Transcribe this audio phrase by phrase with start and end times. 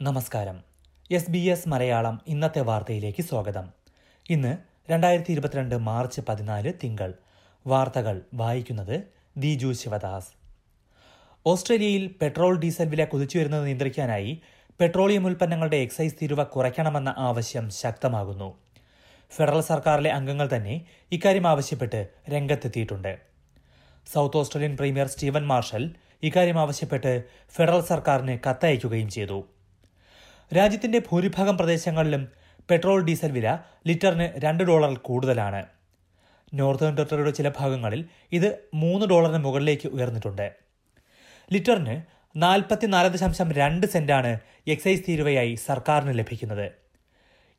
[0.02, 0.64] നമസ്കാരം.
[1.12, 3.70] S B S Malayalam ഇന്നത്തെ വാർത്തയിലേക്ക് സ്വാഗതം.
[4.30, 4.58] ഇന്ന്
[4.92, 7.14] രണ്ടായിരത്തി ഇരുപത്തിരണ്ട് മാർച്ച് പതിനാല് തിങ്കൾ.
[7.68, 9.04] വാർത്തകൾ വായിക്കുന്നത്
[9.38, 10.45] ദിജു ശിവദാസ്.
[11.52, 14.32] ഓസ്ട്രേലിയയിൽ പെട്രോൾ ഡീസൽ വില കുതിച്ചുവരുന്നത് നിയന്ത്രിക്കാനായി
[14.80, 18.48] പെട്രോളിയം ഉൽപ്പന്നങ്ങളുടെ എക്സൈസ് തീരുവ കുറയ്ക്കണമെന്ന ആവശ്യം ശക്തമാകുന്നു.
[19.32, 23.14] ഫെഡറൽ സർക്കാരിലെ അംഗങ്ങൾ തന്നെ ഇക്കാര്യം ആവശ്യപ്പെട്ട് രംഗത്തെത്തിയിട്ടുണ്ട്.
[24.14, 25.86] South Australian premier Steven Marshall
[26.24, 27.14] ഇക്കാര്യം ആവശ്യപ്പെട്ട്
[27.56, 29.40] ഫെഡറൽ സർക്കാരിന് കത്തയക്കുകയും ചെയ്തു.
[30.54, 32.26] രാജ്യത്തിന്റെ ഭൂരിഭാഗം പ്രദേശങ്ങളിലും
[32.70, 33.48] പെട്രോൾ ഡീസൽ വില
[33.88, 35.64] ലിറ്ററിന് രണ്ട് ഡോളറിൽ കൂടുതലാണ്.
[36.54, 40.48] നോർത്തേൺ ടെറിട്ടറിയുടെ ചില ഭാഗങ്ങളിൽ ഇത് മൂന്ന് ഡോളറിന് മുകളിലേക്ക് ഉയർന്നിട്ടുണ്ട്.
[41.54, 42.02] ലിറ്ററിന്
[42.36, 46.72] നാൽപ്പത്തിനാല് ദശാംശം രണ്ട് സെന്റാണ് എക്സൈസ് തീരുവയായി സർക്കാരിന് ലഭിക്കുന്നത്.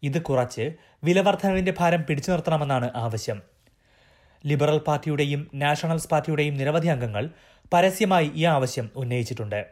[0.02, 0.72] ഇത് കുറച്ച്
[1.04, 3.42] വിലവർദ്ധനവിന്റെ ഭാരം പിടിച്ചു നിർത്തണമെന്നാണ് ആവശ്യം.
[4.46, 7.30] ലിബറൽ പാർട്ടിയുടെയും നാഷണൽസ് പാർട്ടിയുടെയും നിരവധി അംഗങ്ങൾ
[7.72, 9.66] പരസ്യമായി ഈ ആവശ്യം ഉന്നയിച്ചിട്ടുണ്ട്.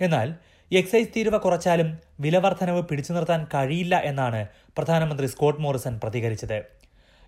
[0.00, 0.34] എന്നാൽ
[0.72, 6.62] എക്സൈസ് തീരുവ കുറച്ചാലും വിലവർദ്ധനവ് പിടിച്ചു നിർത്താൻ കഴിയില്ല എന്നാണ് പ്രധാനമന്ത്രി സ്കോട്ട് മോറിസൺ പ്രതികരിച്ചത്.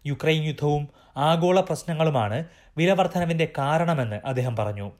[0.06, 2.44] യുക്രൈൻ യുദ്ധവും ആഗോള പ്രശ്നങ്ങളുമാണ്
[2.76, 4.92] വിലവർദ്ധനവിന്റെ കാരണമെന്ന് അദ്ദേഹം പറഞ്ഞു.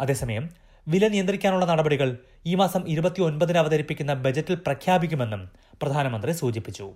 [0.00, 0.50] അതേസമയം
[0.88, 5.50] വില നിയന്ത്രിക്കാനുള്ള നടപടികൾ ഈ മാസം ഇരുപത്തിയൊൻപതിന് അവതരിപ്പിക്കുന്ന ബജറ്റിൽ പ്രഖ്യാപിക്കുമെന്നും
[5.82, 6.94] പ്രധാനമന്ത്രി സൂചിപ്പിച്ചു.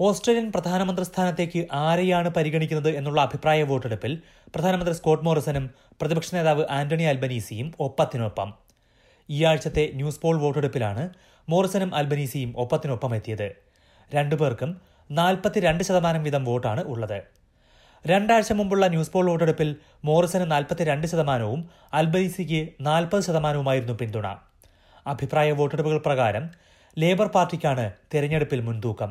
[0.00, 4.22] ഓസ്ട്രേലിയൻ പ്രധാനമന്ത്രി സ്ഥാനത്തേക്ക് ആരെയാണ് പരിഗണിക്കുന്നത് എന്നുള്ള അഭിപ്രായ വോട്ടെടുപ്പിൽ
[4.54, 8.54] പ്രധാനമന്ത്രി സ്കോട്ട് മോറിസനും പ്രതിപക്ഷ നേതാവ് ആന്റണി അൽബനീസിയും ഒപ്പത്തിനൊപ്പം.
[9.30, 11.10] ഈ ആഴ്ചത്തെ ന്യൂസ് പോൾ വോട്ടെടുപ്പിലാണ്
[11.48, 13.56] മോറിസനും അൽബനീസിയും ഒപ്പത്തിനൊപ്പം എത്തിയത്.
[14.14, 14.80] രണ്ടുപേർക്കും
[15.10, 17.35] നാൽപ്പത്തിരണ്ട് ശതമാനം വീതം വോട്ടാണ് ഉള്ളത്.
[18.06, 19.68] രണ്ടാഴ്ച മുമ്പുള്ള ന്യൂസ് പോൾ വോട്ടെടുപ്പിൽ
[20.04, 21.60] മോറിസന് നാൽപ്പത്തിരണ്ട് ശതമാനവും
[21.92, 24.26] അൽബൈസിക്ക് നാൽപ്പത് ശതമാനവുമായിരുന്നു പിന്തുണ.
[25.06, 26.44] അഭിപ്രായ വോട്ടെടുപ്പുകൾ പ്രകാരം
[26.96, 29.10] ലേബർ പാർട്ടിക്കാണ് തെരഞ്ഞെടുപ്പിൽ മുൻതൂക്കം.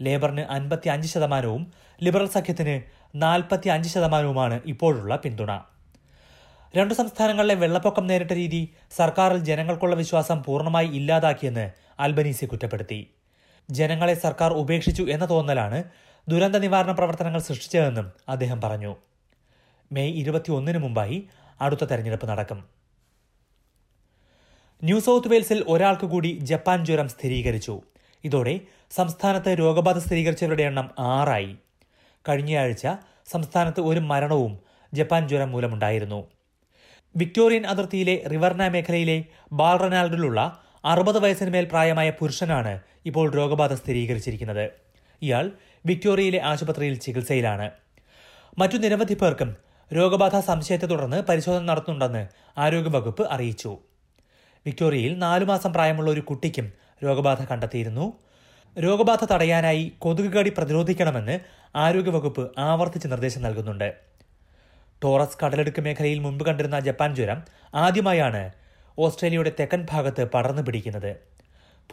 [0.00, 1.62] ലേബറിന് അൻപത്തി അഞ്ച് ശതമാനവും
[2.00, 2.76] ലിബറൽ സഖ്യത്തിന്
[3.14, 5.50] നാൽപ്പത്തി അഞ്ച് ശതമാനവുമാണ് ഇപ്പോഴുള്ള പിന്തുണ.
[6.74, 8.62] രണ്ടു സംസ്ഥാനങ്ങളിലെ വെള്ളപ്പൊക്കം നേരിട്ട രീതി
[8.96, 11.66] സർക്കാരിൽ ജനങ്ങൾക്കുള്ള വിശ്വാസം പൂർണമായി ഇല്ലാതാക്കിയെന്ന്
[12.00, 13.00] അൽബനീസി കുറ്റപ്പെടുത്തി.
[13.68, 15.78] ജനങ്ങളെ സർക്കാർ ഉപേക്ഷിച്ചു എന്ന തോന്നലാണ്
[16.28, 18.96] ദുരന്ത നിവാരണ പ്രവർത്തനങ്ങൾ സൃഷ്ടിച്ചതെന്നും അദ്ദേഹം പറഞ്ഞു.
[19.92, 21.28] മെയ് ഇരുപത്തിയൊന്നിന് മുമ്പായി
[21.60, 22.64] അടുത്ത തെരഞ്ഞെടുപ്പ് നടക്കും.
[24.84, 27.80] ന്യൂ സൗത്ത് വെയിൽസിൽ ഒരാൾക്ക് കൂടി ജപ്പാൻ ജ്വരം സ്ഥിരീകരിച്ചു.
[28.24, 31.56] ഇതോടെ സംസ്ഥാനത്ത് രോഗബാധ സ്ഥിരീകരിച്ചവരുടെ എണ്ണം ആറായി.
[32.28, 32.88] കഴിഞ്ഞയാഴ്ച
[33.26, 34.58] സംസ്ഥാനത്ത് ഒരു മരണവും
[34.94, 36.28] ജപ്പാൻ ജ്വരം മൂലമുണ്ടായിരുന്നു.
[37.16, 44.70] വിക്ടോറിയൻ അതിർത്തിയിലെ റിവർന മേഖലയിലെ ബാൽറനാൽഡിലുള്ള അറുപത് വയസ്സിന് മേൽ പ്രായമായ പുരുഷനാണ് ഇപ്പോൾ രോഗബാധ സ്ഥിരീകരിച്ചിരിക്കുന്നത്.
[45.22, 45.50] ഇയാൾ
[45.86, 47.70] വിക്ടോറിയയിലെ ആശുപത്രിയിൽ ചികിത്സയിലാണ്.
[48.58, 49.56] മറ്റു നിരവധി പേർക്കും
[49.94, 52.28] രോഗബാധ സംശയത്തെ തുടർന്ന് പരിശോധന നടത്തുന്നുണ്ടെന്ന്
[52.58, 53.78] ആരോഗ്യവകുപ്പ് അറിയിച്ചു.
[54.66, 56.72] വിക്ടോറിയയിൽ നാലു മാസം പ്രായമുള്ള ഒരു കുട്ടിക്കും
[57.04, 58.12] രോഗബാധ കണ്ടെത്തിയിരുന്നു.
[58.80, 61.40] രോഗബാധ തടയാനായി കൊതുക് കടി പ്രതിരോധിക്കണമെന്ന്
[61.76, 63.94] ആരോഗ്യവകുപ്പ് ആവർത്തിച്ച് നിർദ്ദേശം നൽകുന്നുണ്ട്.
[65.04, 67.42] ടോറസ് കടലെടുക്ക് മേഖലയിൽ മുമ്പ് കണ്ടിരുന്ന ജപ്പാൻ ജ്വരം
[67.74, 68.50] ആദ്യമായാണ്
[68.98, 71.16] ഓസ്ട്രേലിയയുടെ തെക്കൻ ഭാഗത്ത് പടർന്നു പിടിക്കുന്നത്.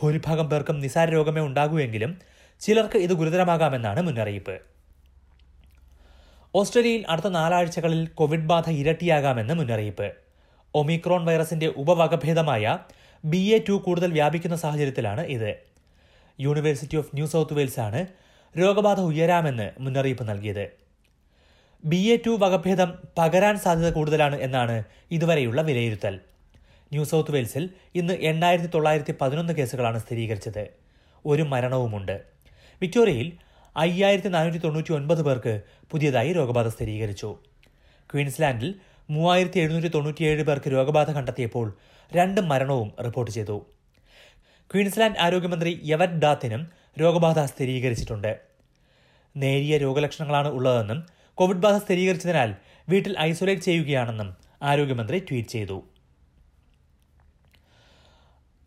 [0.01, 2.17] ഭൂരിഭാഗം പേർക്കും നിസാര രോഗമേ ഉണ്ടാകൂവെങ്കിലും
[2.59, 4.59] ചിലർക്ക് ഇത് ഗുരുതരമാകാമെന്നാണ് മുന്നറിയിപ്പ്.
[6.55, 10.11] ഓസ്ട്രേലിയയിൽ അടുത്ത നാലാഴ്ചകളിൽ കോവിഡ് ബാധ ഇരട്ടിയാകാമെന്ന് മുന്നറിയിപ്പ്.
[10.73, 12.77] ഒമിക്രോൺ വൈറസിന്റെ ഉപവകഭേദമായ
[13.25, 15.55] ബി എ ടു കൂടുതൽ വ്യാപിക്കുന്ന സാഹചര്യത്തിലാണ് ഇത്.
[16.39, 18.07] University of New South Wales ആണ്
[18.59, 20.71] രോഗബാധ ഉയരാമെന്ന് മുന്നറിയിപ്പ് നൽകിയത്.
[21.85, 26.19] ബി എ ടു വകഭേദം പകരാൻ സാധ്യത കൂടുതലാണ് എന്നാണ് ഇതുവരെയുള്ള വിലയിരുത്തൽ.
[26.91, 30.67] ന്യൂ സൗത്ത് വെയിൽസിൽ ഇന്ന് എണ്ണായിരത്തി തൊള്ളായിരത്തി പതിനൊന്ന് കേസുകളാണ് സ്ഥിരീകരിച്ചത്.
[31.25, 32.34] ഒരു മരണവുമുണ്ട്.
[32.81, 33.29] വിക്ടോറിയയിൽ
[33.75, 37.29] അയ്യായിരത്തി നാനൂറ്റി തൊണ്ണൂറ്റി ഒൻപത് പേർക്ക് പുതിയതായി രോഗബാധ സ്ഥിരീകരിച്ചു.
[38.09, 38.75] ക്വീൻസ്ലാൻഡിൽ
[39.09, 41.67] മൂവായിരത്തി എഴുന്നൂറ്റി തൊണ്ണൂറ്റിയേഴ് പേർക്ക് രോഗബാധ കണ്ടെത്തിയപ്പോൾ
[42.15, 43.57] രണ്ട് മരണവും റിപ്പോർട്ട് ചെയ്തു.
[44.71, 46.61] ക്വീൻസ്ലാൻഡ് ആരോഗ്യമന്ത്രി യവറ്റ് ഡാത്തിനും
[47.01, 48.31] രോഗബാധ സ്ഥിരീകരിച്ചിട്ടുണ്ട്.
[49.37, 50.99] നേരിയ രോഗലക്ഷണങ്ങളാണ് ഉള്ളതെന്നും
[51.37, 52.49] കോവിഡ് ബാധ സ്ഥിരീകരിച്ചതിനാൽ
[52.89, 54.29] വീട്ടിൽ ഐസൊലേറ്റ് ചെയ്യുകയാണെന്നും
[54.61, 55.83] ആരോഗ്യമന്ത്രി ട്വീറ്റ് ചെയ്തു.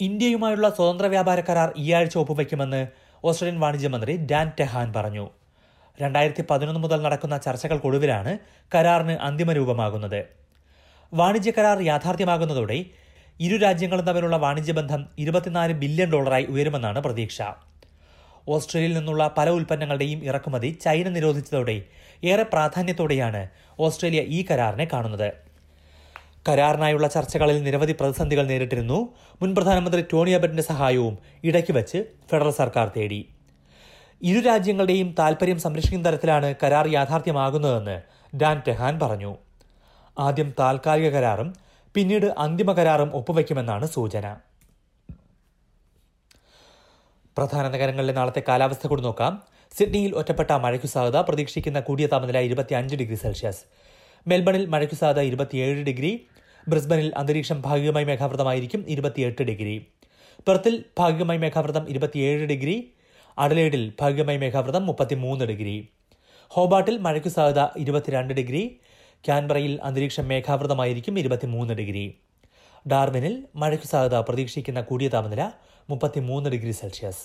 [0.00, 2.82] ഇന്ത്യയുമായുള്ള സ്വതന്ത്ര വ്യാപാര കരാർ ഈ ആഴ്ച ഒപ്പുവയ്ക്കുമെന്ന്
[3.24, 5.30] ഓസ്ട്രേലിയൻ വാണിജ്യമന്ത്രി ഡാൻ ടെഹാൻ പറഞ്ഞു.
[6.00, 8.38] രണ്ടായിരത്തി പതിനൊന്ന് മുതൽ നടക്കുന്ന ചർച്ചകൾക്കൊടുവിലാണ്
[8.74, 10.26] കരാറിന് അന്തിമ രൂപമാകുന്നത്
[11.14, 12.84] വാണിജ്യ കരാർ യാഥാർത്ഥ്യമാകുന്നതോടെ
[13.40, 17.42] ഇരു രാജ്യങ്ങളും തമ്മിലുള്ള വാണിജ്യ ബന്ധം ഇരുപത്തിനാല് ബില്യൺ ഡോളറായി ഉയരുമെന്നാണ് പ്രതീക്ഷ.
[18.48, 21.82] ഓസ്ട്രേലിയയിൽ നിന്നുള്ള പല ഉൽപ്പന്നങ്ങളുടെയും ഇറക്കുമതി ചൈന നിരോധിച്ചതോടെ
[22.24, 23.48] ഏറെ പ്രാധാന്യത്തോടെയാണ്
[23.78, 25.47] ഓസ്ട്രേലിയ ഈ കരാറിനെ കാണുന്നത്.
[26.48, 29.08] കരാറിനായുള്ള ചർച്ചകളിൽ നിരവധി പ്രതിസന്ധികൾ നേരിട്ടിരുന്നു.
[29.42, 33.28] മുൻ പ്രധാനമന്ത്രി ടോണി അബറ്റിന്റെ സഹായവും ഇടയ്ക്ക് വച്ച് ഫെഡറൽ സർക്കാർ തേടി.
[34.22, 38.02] ഇരു രാജ്യങ്ങളുടെയും താൽപര്യം സംരക്ഷിക്കുന്ന തരത്തിലാണ് കരാർ യാഥാർത്ഥ്യമാകുന്നതെന്ന്
[38.36, 39.36] ഡാൻ ടെഹാൻ പറഞ്ഞു.
[40.18, 41.54] ആദ്യം താൽക്കാലിക കരാറും
[41.94, 44.36] പിന്നീട് അന്തിമ കരാറും ഒപ്പുവയ്ക്കുമെന്നാണ് സൂചന.
[47.36, 49.42] പ്രധാന നഗരങ്ങളിലെ നാളത്തെ കാലാവസ്ഥ കൂടി നോക്കാം.
[49.78, 53.62] സിഡ്നിയിൽ ഒറ്റപ്പെട്ട മഴയ്ക്കു സാധ്യത പ്രതീക്ഷിക്കുന്ന കൂടിയ താപനില ഇരുപത്തിയഞ്ച് ഡിഗ്രി സെൽഷ്യസ്.
[54.30, 56.10] മെൽബണിൽ മഴയ്ക്ക് സാധ്യത ഇരുപത്തിയേഴ് ഡിഗ്രി
[56.70, 59.76] ബ്രിസ്ബനിൽ അന്തരീക്ഷം ഭാഗികമായി മേഘാവൃതമായിരിക്കും ഇരുപത്തിയെട്ട് ഡിഗ്രി.
[60.46, 62.74] പെർത്തിൽ ഭാഗികമായി മേഘാവൃതം ഇരുപത്തിയേഴ് ഡിഗ്രി
[63.38, 65.76] അഡലേഡിൽ ഭാഗികമായി മേഘാവൃതം മുപ്പത്തിമൂന്ന് ഡിഗ്രി.
[66.50, 68.62] ഹോബാട്ടിൽ മഴയ്ക്ക് സാധ്യത ഇരുപത്തിരണ്ട് ഡിഗ്രി
[69.24, 72.04] ക്യാൻബറയിൽ അന്തരീക്ഷം മേഘാവൃതമായിരിക്കും ഇരുപത്തിമൂന്ന് ഡിഗ്രി.
[72.92, 75.42] ഡാർവിനിൽ മഴയ്ക്ക് സാധ്യത പ്രതീക്ഷിക്കുന്ന കൂടിയ താപനില
[75.90, 77.24] മുപ്പത്തിമൂന്ന് degree Celsius.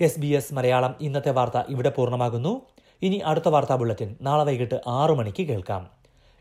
[0.00, 2.54] S B S Malayalam ഇന്നത്തെ വാർത്ത ഇവിടെ പൂർണമാകുന്നു.
[3.02, 5.95] ഇനി അടുത്ത വാർത്താ ബുള്ളറ്റിൻ നാളെ വൈകിട്ട് ആറു മണിക്ക് കേൾക്കാം.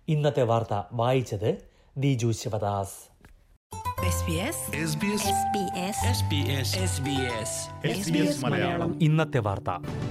[0.07, 2.96] ഇന്നത്തെ വാർത്ത വായിച്ചത് Diju Sivadas.
[4.16, 4.57] SBS
[4.90, 7.54] SBS SBS SBS SBS
[8.00, 9.00] SBS Malayalam.
[9.02, 10.05] ഇന്നത്തെ വാർത്ത.